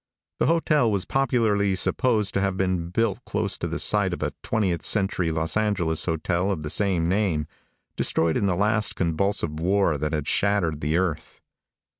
[0.39, 4.33] The hotel was popularly supposed to have been built close to the site of a
[4.41, 7.45] twentieth century Los Angeles hotel of the same name,
[7.95, 11.39] destroyed in the last convulsive war that had shattered the earth.